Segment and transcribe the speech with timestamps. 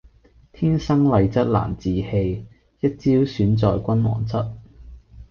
[0.51, 2.45] 天生麗質難自棄，
[2.79, 4.53] 一朝選在君王側。